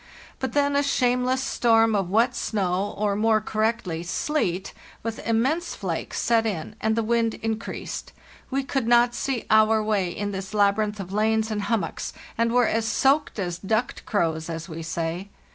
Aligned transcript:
But 0.39 0.53
then 0.53 0.75
a 0.75 0.81
shameless 0.81 1.43
storm 1.43 1.93
of 1.93 2.09
wet 2.09 2.33
snow, 2.35 2.95
or, 2.97 3.15
more 3.15 3.39
correctly, 3.39 4.01
sleet, 4.01 4.73
with 5.03 5.19
immense 5.27 5.75
flakes, 5.75 6.19
set 6.19 6.47
in, 6.47 6.75
and 6.81 6.95
the 6.95 7.03
wind 7.03 7.35
increased. 7.35 8.11
We 8.49 8.63
could 8.63 8.87
not 8.87 9.13
see 9.13 9.45
our 9.51 9.83
way 9.83 10.09
in 10.09 10.31
this 10.31 10.55
labyrinth 10.55 10.99
of 10.99 11.13
lanes 11.13 11.51
and 11.51 11.61
hummocks, 11.61 12.13
and 12.35 12.51
were 12.51 12.65
as 12.65 12.87
soaked 12.87 13.37
as 13.37 13.59
ducked 13.59 14.07
crows, 14.07 14.49
as 14.49 14.67
we 14.67 14.81
say. 14.81 15.29